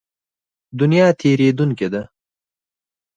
دنیا 0.79 1.07
تېرېدونکې 1.19 1.87
ده. 1.93 2.03